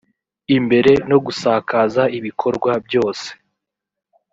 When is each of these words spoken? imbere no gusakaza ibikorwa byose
imbere 0.57 0.91
no 1.09 1.17
gusakaza 1.25 2.03
ibikorwa 2.17 2.71
byose 2.85 3.27